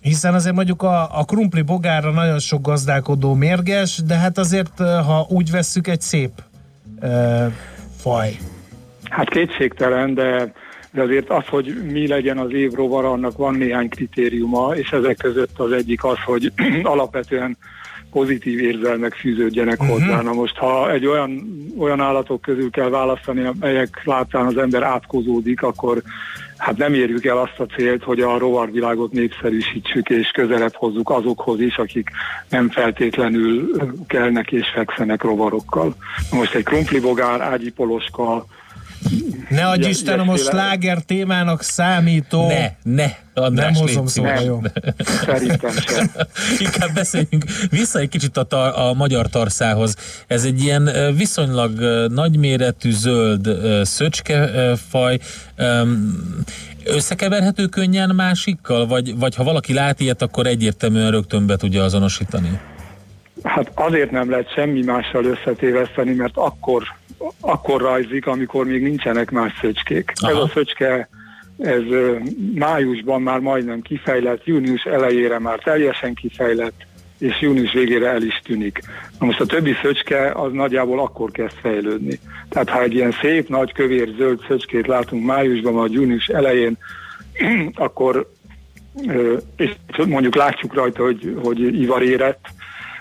[0.00, 5.26] hiszen azért mondjuk a, a krumpli bogárra nagyon sok gazdálkodó mérges, de hát azért, ha
[5.28, 6.30] úgy vesszük, egy szép
[8.02, 8.38] faj.
[9.10, 10.52] Hát kétségtelen, de,
[10.90, 15.16] de azért az, hogy mi legyen az év rovar, annak van néhány kritériuma, és ezek
[15.16, 17.56] között az egyik az, hogy alapvetően
[18.10, 19.98] pozitív érzelmek fűződjenek uh-huh.
[19.98, 20.22] hozzá.
[20.22, 21.46] Na most, ha egy olyan,
[21.78, 26.02] olyan állatok közül kell választani, amelyek látszán az ember átkozódik, akkor
[26.62, 31.60] hát nem érjük el azt a célt, hogy a rovarvilágot népszerűsítsük és közelebb hozzuk azokhoz
[31.60, 32.10] is, akik
[32.48, 33.70] nem feltétlenül
[34.06, 35.94] kelnek és fekszenek rovarokkal.
[36.32, 38.44] Most egy krumplibogár, ágyipoloska,
[39.48, 42.46] Ne adj Ilyen- Isten, a sláger témának számító.
[42.48, 44.44] Ne, ne, András, Nem hozom szíves.
[44.44, 44.60] jó.
[45.24, 46.10] Szerintem sem.
[46.66, 49.96] Inkább beszéljünk vissza egy kicsit a, tar- a magyar tarszához.
[50.26, 51.80] Ez egy ilyen viszonylag
[52.12, 53.48] nagyméretű zöld
[53.82, 55.18] szöcskefaj.
[56.84, 58.86] Összekeverhető könnyen másikkal?
[58.86, 62.60] Vagy, vagy ha valaki lát ilyet, akkor egyértelműen rögtön be tudja azonosítani?
[63.42, 66.82] Hát azért nem lehet semmi mással összetéveszteni, mert akkor,
[67.40, 70.12] akkor rajzik, amikor még nincsenek más szöcskék.
[70.14, 70.32] Aha.
[70.32, 71.08] Ez a szöcske,
[71.58, 71.82] ez
[72.54, 76.86] májusban már majdnem kifejlett, június elejére már teljesen kifejlett,
[77.18, 78.80] és június végére el is tűnik.
[79.18, 82.18] Na most a többi szöcske az nagyjából akkor kezd fejlődni.
[82.48, 86.78] Tehát ha egy ilyen szép, nagy, kövér, zöld szöcskét látunk májusban, vagy június elején,
[87.74, 88.30] akkor
[89.56, 89.74] és
[90.06, 92.44] mondjuk látjuk rajta, hogy, hogy ivar érett,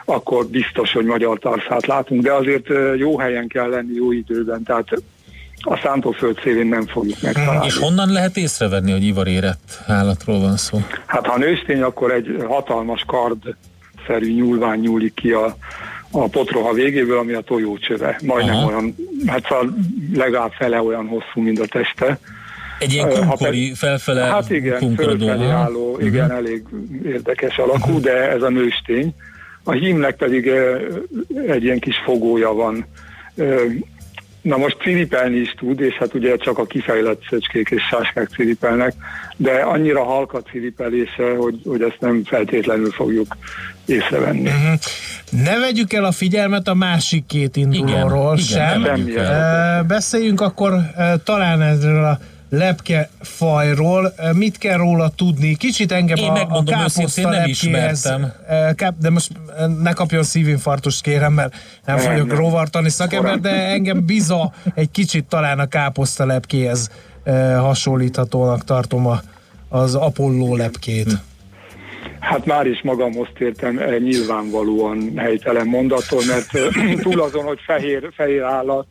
[0.05, 4.87] akkor biztos, hogy magyar tarszát látunk, de azért jó helyen kell lenni jó időben, tehát
[5.61, 7.65] a szántóföld szélén nem fogjuk megtalálni.
[7.65, 10.81] És honnan lehet észrevenni, hogy ivarérett állatról van szó?
[11.05, 15.57] Hát ha nőstény, akkor egy hatalmas kardszerű nyúlvány nyúlik ki a,
[16.11, 18.19] a potroha végéből, ami a tojócsöve.
[18.25, 18.67] Majdnem Aha.
[18.67, 19.73] olyan, hát szóval
[20.13, 22.19] legalább fele olyan hosszú, mint a teste.
[22.79, 26.63] Egy ilyen kunkori, pedig- felfele Hát igen, fölfelé álló, igen, elég
[27.05, 29.13] érdekes alakú, de ez a nőstény.
[29.63, 30.51] A hímnek pedig
[31.47, 32.85] egy ilyen kis fogója van.
[34.41, 38.93] Na most ciripelni is tud, és hát ugye csak a kifejlett szöcskék és sáskák ciripelnek,
[39.37, 43.37] de annyira halk a ciripelése, hogy, hogy ezt nem feltétlenül fogjuk
[43.85, 44.49] észrevenni.
[44.49, 44.73] Mhm.
[45.43, 49.07] Ne vegyük el a figyelmet a másik két indulóról igen, sem.
[49.07, 50.73] Ö, Beszéljünk akkor
[51.23, 52.19] talán erről a
[52.51, 54.13] lepke fajról.
[54.17, 55.55] Ö, Mit kell róla tudni?
[55.55, 58.13] Kicsit engem Én a, megmondom a káposzta nem lepkéhez,
[58.75, 59.31] Káp, de most
[59.81, 62.37] ne kapjon szívinfarktust kérem, mert nem, Nem, vagyok nem.
[62.37, 66.91] rovartani szakember, de engem biza egy kicsit talán a káposzta lepkéhez
[67.57, 69.21] hasonlíthatónak tartom a,
[69.69, 71.17] az Apollo lepkét.
[72.19, 76.49] Hát már is magamhoz tértem nyilvánvalóan helytelen mondattól, mert
[77.03, 78.87] túl azon, hogy fehér, fehér állat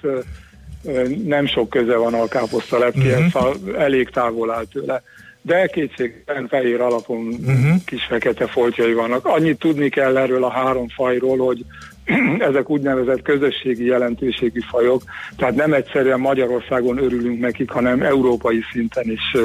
[1.25, 3.29] nem sok köze van a káposzta lepkéhez, Mhm.
[3.29, 5.03] szóval elég távol áll tőle.
[5.43, 7.75] De kétségtelen fehér alapon Mhm.
[7.87, 9.27] kis fekete foltjai vannak.
[9.27, 11.65] Annyit tudni kell erről a három fajról, hogy
[12.51, 15.03] ezek úgynevezett közösségi jelentőségű fajok,
[15.37, 19.37] tehát nem egyszerűen Magyarországon örülünk nekik, hanem európai szinten is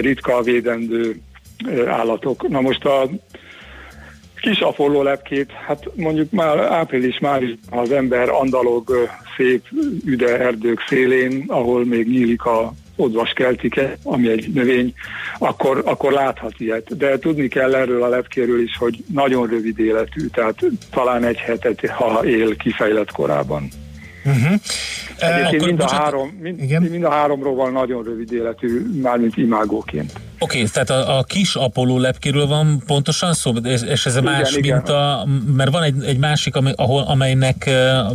[0.00, 1.16] ritka védendő
[1.68, 2.48] ö, állatok.
[2.48, 3.08] Na most a
[4.44, 9.64] kis apolló lepkét, hát mondjuk már április már is az ember andalog szép
[10.04, 14.94] üde erdők szélén, ahol még nyílik a odvas keltike, ami egy növény,
[15.38, 16.96] akkor, akkor láthat ilyet.
[16.96, 20.58] De tudni kell erről a lepkéről is, hogy nagyon rövid életű, tehát
[20.90, 23.68] talán egy hetet, ha él kifejlett korában.
[24.24, 24.60] Uh-huh.
[25.18, 30.12] Egyébként akkor mind, a három, mind, mind a háromról van nagyon rövid életű, mármint imágóként.
[30.38, 34.32] Oké, okay, tehát a, a kis Apollo lepkéről van pontosan szó, és, és ez Igen,
[34.32, 34.76] más, igen.
[34.76, 37.70] mint a, mert van egy, egy másik, amely, ahol, amelynek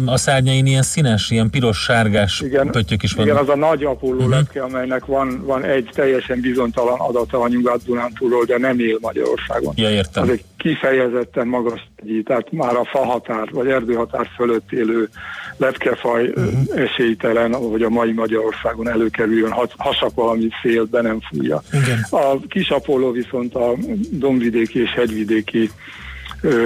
[0.05, 3.41] a szárnyain ilyen színes, ilyen piros-sárgás Igen, pöttyök is igen, vannak.
[3.41, 4.29] az a nagy Apollo uh-huh.
[4.29, 9.73] lepke, amelynek van, van egy teljesen bizonytalan adata a Nyugat-Dunántúlról, de nem él Magyarországon.
[9.75, 10.23] Ja, értem.
[10.23, 11.87] Az egy kifejezetten magas
[12.25, 15.09] tehát már a fahatár vagy erdőhatár fölött élő
[15.57, 16.53] lepkefaj uh-huh.
[16.89, 21.63] Esélytelen, hogy a mai Magyarországon előkerüljön, ha, ha csak valami szél be nem fújja.
[21.71, 22.05] Igen.
[22.09, 23.75] A kis Apollo viszont a
[24.11, 25.71] dombvidéki és hegyvidéki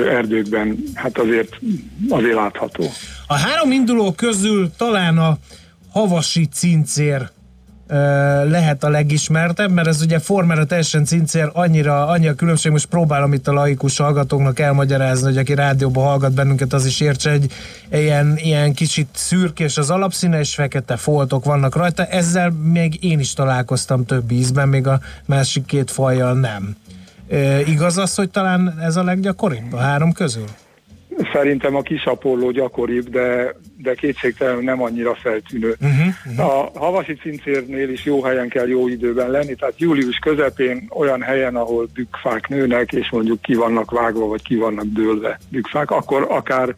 [0.09, 1.59] erdőkben hát azért,
[2.09, 2.83] azért látható.
[3.27, 5.37] A három induló közül talán a
[5.91, 7.29] havasi cincér
[8.49, 13.33] lehet a legismertebb, mert ez ugye formára teljesen cincér, annyira, annyi a különbség, most próbálom
[13.33, 17.51] itt a laikus hallgatóknak elmagyarázni, hogy aki rádióban hallgat bennünket, az is értse, egy
[17.91, 23.33] ilyen, ilyen kicsit szürkés az alapszíne, és fekete foltok vannak rajta, ezzel még én is
[23.33, 26.75] találkoztam több ízben, még a másik két fajjal nem.
[27.27, 30.45] Ö, igaz az, hogy talán ez a leggyakoribb a három közül?
[31.33, 35.75] Szerintem a kis Apollo gyakoribb, de, de kétségtelenül nem annyira feltűnő.
[35.81, 36.49] Uh-huh.
[36.49, 41.55] A havasi cincérnél is jó helyen kell jó időben lenni, tehát július közepén olyan helyen,
[41.55, 46.75] ahol bükkfák nőnek, és mondjuk ki vannak vágva, vagy ki vannak dőlve bükkfák, akkor akár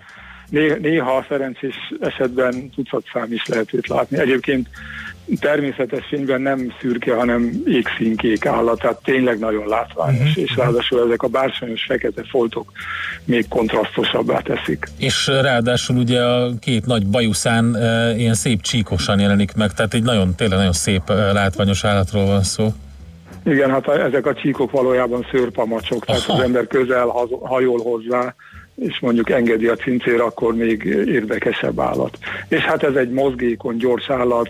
[0.50, 4.18] né- néha szerencsés esetben tucatszám is lehet őt látni.
[4.18, 4.68] Egyébként
[5.40, 10.44] természetes fényben nem szürke, hanem égszínkék állat, tehát tényleg nagyon látványos, uh-huh.
[10.44, 12.72] és ráadásul ezek a bársonyos fekete foltok
[13.26, 14.86] még kontrasztosabbá teszik.
[14.98, 20.04] És ráadásul ugye a két nagy bajuszán e, ilyen szép csíkosan jelenik meg, tehát egy
[20.04, 22.74] nagyon, tényleg nagyon szép e, látványos állatról van szó.
[23.46, 26.38] Igen, hát a- ezek a csíkok valójában szőrpamacsok, tehát Aha.
[26.38, 27.08] az ember közel
[27.42, 28.36] hajol hozzá,
[28.76, 32.18] és mondjuk engedi a cincér, akkor még érdekesebb állat.
[32.48, 34.50] És hát ez egy mozgékony, gyors állat,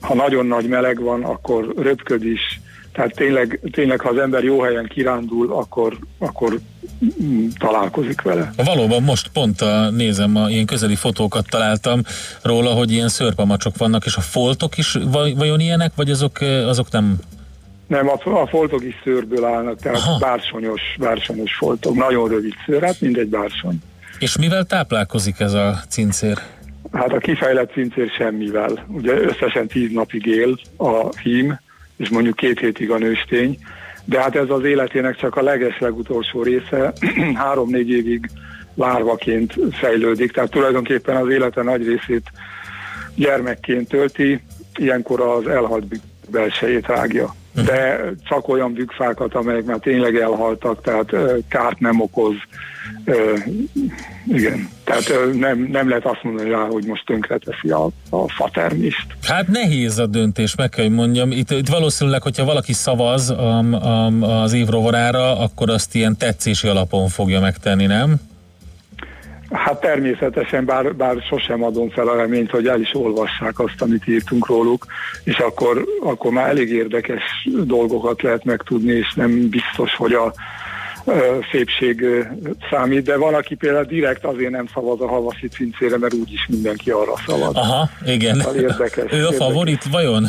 [0.00, 2.60] ha nagyon nagy meleg van, akkor röpköd is,
[2.92, 6.58] tehát tényleg, tényleg ha az ember jó helyen kirándul, akkor, akkor
[7.22, 8.52] mm, találkozik vele.
[8.56, 12.02] Valóban most pont a, nézem, a, ilyen közeli fotókat találtam
[12.42, 16.90] róla, hogy ilyen szörpamacsok vannak, és a foltok is vaj- vajon ilyenek, vagy azok, azok
[16.90, 17.18] nem?
[17.86, 20.18] Nem, a, a foltok is szőrből állnak, tehát Aha.
[20.18, 23.82] bársonyos, bársonyos foltok, nagyon rövid szőr, hát mindegy bársony.
[24.18, 26.38] És mivel táplálkozik ez a cincér?
[26.92, 28.86] Hát a kifejlett cincér semmivel.
[28.88, 31.58] Ugye összesen tíz napig él a hím,
[31.96, 33.58] és mondjuk két hétig a nőstény,
[34.04, 36.92] de hát ez az életének csak a leges legutolsó része,
[37.34, 38.30] három-négy évig
[38.74, 42.30] lárvaként fejlődik, tehát tulajdonképpen az élete nagy részét
[43.14, 44.42] gyermekként tölti,
[44.74, 45.84] ilyenkor az elhalt
[46.32, 47.34] belsejét rágja.
[47.54, 51.12] De csak olyan bükkfákat, amelyek már tényleg elhaltak, tehát
[51.48, 52.34] kárt nem okoz.
[54.26, 59.06] Igen, tehát nem, nem lehet azt mondani rá, hogy most tönkreteszi a, a fatermist.
[59.22, 61.30] Hát nehéz a döntés, meg kell, hogy mondjam.
[61.30, 67.08] Itt, itt valószínűleg, hogyha valaki szavaz um, um, az évrovarára, akkor azt ilyen tetszési alapon
[67.08, 68.20] fogja megtenni, nem?
[69.52, 74.08] Hát természetesen, bár, bár sosem adom fel a reményt, hogy el is olvassák azt, amit
[74.08, 74.86] írtunk róluk,
[75.24, 77.22] és akkor, akkor már elég érdekes
[77.64, 80.32] dolgokat lehet megtudni, és nem biztos, hogy a
[81.52, 82.06] szépség
[82.70, 86.90] számít, de van, aki például direkt azért nem szavaz a havasi cincére, mert úgyis mindenki
[86.90, 87.54] arra szavaz.
[87.54, 88.40] Aha, igen.
[88.40, 90.26] Szóval érdekes, ő a favorit, vajon?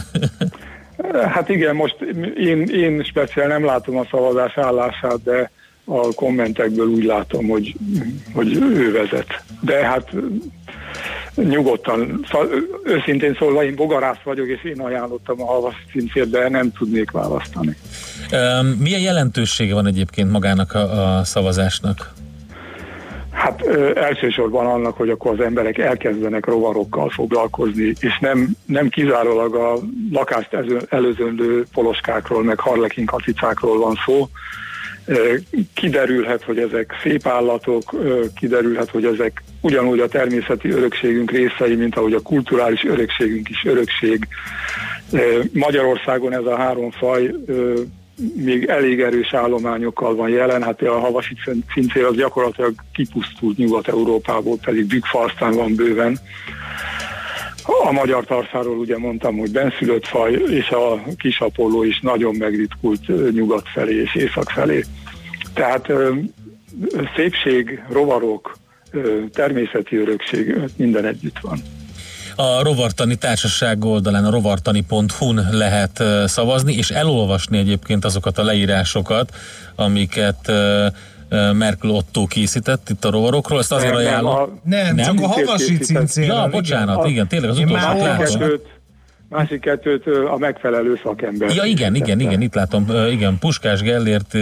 [1.28, 1.96] Hát igen, most
[2.38, 5.52] én, én speciál nem látom a szavazás állását, de
[5.86, 7.76] a kommentekből úgy látom, hogy,
[8.34, 9.44] hogy ő vezet.
[9.62, 10.14] De hát
[11.36, 12.26] nyugodtan,
[12.84, 15.76] őszintén szólva én bogarász vagyok, és én ajánlottam a havas
[16.30, 17.78] de nem tudnék választani.
[18.80, 22.14] Milyen jelentősége van egyébként magának a, a szavazásnak?
[23.32, 29.56] Hát ö, elsősorban annak, hogy akkor az emberek elkezdenek rovarokkal foglalkozni, és nem, nem kizárólag
[29.56, 29.74] a
[30.12, 30.58] lakást
[30.90, 34.30] előzöndő poloskákról, meg harlekin kacicákról van szó,
[35.74, 37.95] Kiderülhet, hogy ezek szép állatok,
[38.36, 44.28] kiderülhet, hogy ezek ugyanúgy a természeti örökségünk részei, mint ahogy a kulturális örökségünk is örökség.
[45.51, 47.32] Magyarországon ez a három faj
[48.36, 51.36] még elég erős állományokkal van jelen, hát a havasi
[51.74, 56.20] cincér az gyakorlatilag kipusztult Nyugat-Európából, pedig bükkfalsztán van bőven.
[57.66, 63.68] A magyar tarszáról ugye mondtam, hogy benszülött faj, és a kisapolló is nagyon megritkult nyugat
[63.74, 64.84] felé és észak felé.
[65.53, 65.88] Tehát
[67.16, 68.57] szépség, rovarok,
[69.34, 71.59] természeti örökség, minden együtt van.
[72.36, 79.36] A Rovartani Társaság oldalán, a rovartani.hu-n lehet szavazni, és elolvasni egyébként azokat a leírásokat,
[79.76, 80.51] amiket
[81.54, 83.60] Merkel Otto készített itt a rovarokról.
[83.60, 84.34] Ezt azért Nem, nem, ajánlom.
[84.36, 86.36] a- Nem, csak a havasi cincérről.
[86.36, 88.50] Ja, bocsánat, igen, tényleg az már látom.
[89.30, 91.56] másik kettőt a megfelelő szakember.
[91.56, 94.38] Ja, igen, igen, igen, itt látom, igen, Puskás Gellért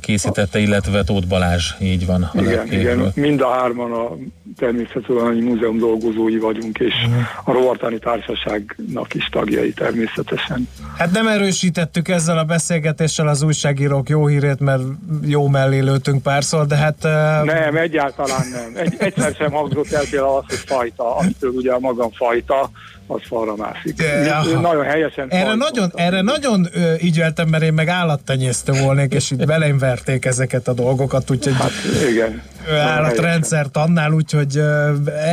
[0.00, 2.30] készítette, illetve Tóth Balázs, így van.
[2.34, 4.16] Igen, igen, mind a hárman a
[4.56, 7.18] Természettudományi Múzeum dolgozói vagyunk, és Mhm.
[7.44, 10.68] a Rovartani Társaságnak is tagjai természetesen.
[10.96, 14.82] Hát nem erősítettük ezzel a beszélgetéssel az újságírók jó hírét, mert
[15.26, 16.96] jó mellé lőttünk párszor, de hát...
[17.04, 18.82] Uh, Nem, egyáltalán nem.
[18.84, 22.70] Egy, egyszer sem hangzott el például az, hogy fajta, amitől ugye a magam fajta,
[23.10, 24.02] az falra mászik.
[24.26, 24.42] Ja.
[24.46, 29.30] Ő Nagyon helyesen Erre nagyon, erre nagyon ö, ügyeltem, mert én meg állattenyésztő volnék, és
[29.30, 31.70] itt belém verték ezeket a dolgokat, úgyhogy Hát
[32.10, 32.42] igen.
[32.68, 34.60] ö, állatrendszer annál, úgyhogy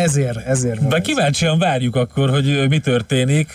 [0.03, 3.51] ezért, ezért De kíváncsian várjuk akkor, hogy mi történik,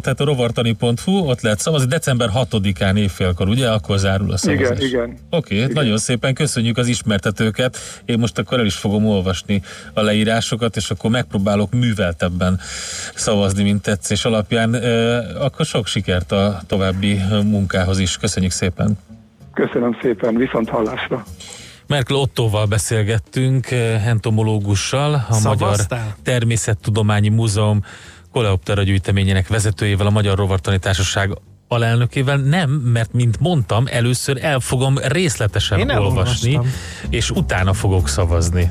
[0.00, 3.70] tehát a rovartani.hu, ott lehet szavazni, december 6-án évfélkor, ugye?
[3.70, 4.78] Akkor zárul a szavazás.
[4.78, 5.16] Igen, igen.
[5.30, 7.78] Oké, okay, nagyon szépen köszönjük az ismertetőket.
[8.04, 9.62] Én most akkor el is fogom olvasni
[9.94, 12.60] a leírásokat, és akkor megpróbálok műveltebben
[13.14, 13.31] szavazni,
[13.62, 14.74] mint tetszés alapján.
[15.40, 18.16] Akkor sok sikert a további munkához is.
[18.16, 18.98] Köszönjük szépen.
[19.54, 21.24] Köszönöm szépen, viszont hallásra.
[21.86, 23.70] Merkel Ottóval beszélgettünk,
[24.04, 25.98] entomológussal, a Szavaztál?
[25.98, 27.84] Magyar Természettudományi Múzeum
[28.32, 31.30] Koleoptera gyűjteményének vezetőjével, a Magyar Rovartani Társaság
[31.68, 32.36] alelnökével.
[32.36, 36.60] Nem, mert mint mondtam, először el fogom részletesen Én olvasni,
[37.08, 38.70] és utána fogok szavazni.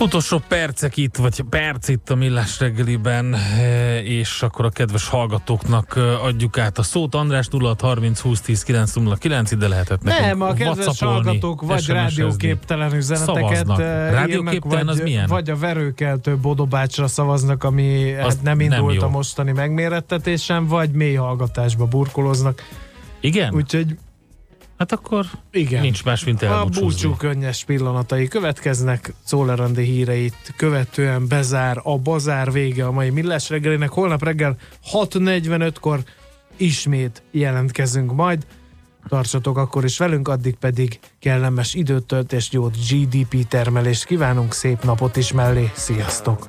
[0.00, 5.94] Utolsó percek itt, vagy perc itt a Millás reggeliben, eh, és akkor a kedves hallgatóknak
[5.96, 7.14] eh, adjuk át a szót.
[7.14, 12.94] András 06 30 20 10 909, ide lehetett nekünk Nem, a kedves hallgatók vagy rádióképtelen
[12.94, 13.76] üzeneteket eh,
[14.10, 15.26] Rádióképtelen írnak, az vagy, milyen?
[15.26, 19.06] Vagy a verőkeltő Bodobácsra szavaznak, ami Az hát nem nem indult jó.
[19.06, 22.62] a mostani megmérettetésen, vagy mély hallgatásba burkoloznak.
[23.20, 23.54] Igen?
[23.54, 23.96] Úgyhogy
[24.78, 25.80] Hát akkor igen.
[25.80, 26.82] nincs más, mint A elbúcsúzni.
[26.86, 33.90] búcsú könnyes pillanatai következnek, Szólerandi híreit követően bezár a bazár vége a mai Millás reggelinek.
[33.90, 34.56] Holnap reggel
[34.92, 36.02] 6.45-kor
[36.56, 38.46] ismét jelentkezünk majd.
[39.08, 45.32] Tartsatok akkor is velünk, addig pedig kellemes időtöltést, jót GDP termelést kívánunk, szép napot is
[45.32, 45.70] mellé.
[45.74, 46.48] Sziasztok!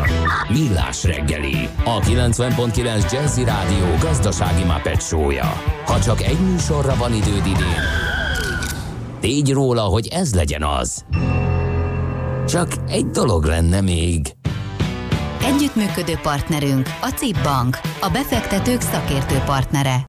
[0.49, 5.53] Millás reggeli, a 90.9 Jazzy Rádió gazdasági Muppet show-ja.
[5.85, 7.83] Ha csak egy műsorra van időd idén,
[9.19, 11.05] tégy róla, hogy ez legyen az.
[12.47, 14.35] Csak egy dolog lenne még.
[15.43, 19.99] Együttműködő partnerünk a CIP Bank, a befektetők szakértő partnere.